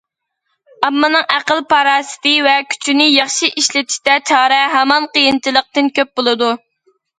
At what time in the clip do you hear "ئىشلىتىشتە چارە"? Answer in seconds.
3.53-4.59